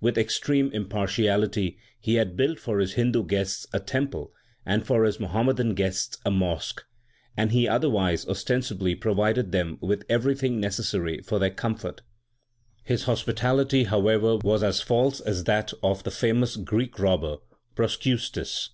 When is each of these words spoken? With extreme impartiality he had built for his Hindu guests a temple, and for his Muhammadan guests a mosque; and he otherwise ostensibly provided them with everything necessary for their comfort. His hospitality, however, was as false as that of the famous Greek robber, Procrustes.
With 0.00 0.16
extreme 0.16 0.70
impartiality 0.72 1.76
he 2.00 2.14
had 2.14 2.34
built 2.34 2.58
for 2.58 2.78
his 2.78 2.94
Hindu 2.94 3.24
guests 3.26 3.66
a 3.74 3.78
temple, 3.78 4.32
and 4.64 4.82
for 4.86 5.04
his 5.04 5.20
Muhammadan 5.20 5.74
guests 5.74 6.16
a 6.24 6.30
mosque; 6.30 6.82
and 7.36 7.52
he 7.52 7.68
otherwise 7.68 8.26
ostensibly 8.26 8.94
provided 8.94 9.52
them 9.52 9.76
with 9.82 10.06
everything 10.08 10.58
necessary 10.58 11.20
for 11.20 11.38
their 11.38 11.50
comfort. 11.50 12.00
His 12.84 13.02
hospitality, 13.04 13.84
however, 13.84 14.38
was 14.38 14.62
as 14.62 14.80
false 14.80 15.20
as 15.20 15.44
that 15.44 15.74
of 15.82 16.04
the 16.04 16.10
famous 16.10 16.56
Greek 16.56 16.98
robber, 16.98 17.36
Procrustes. 17.74 18.70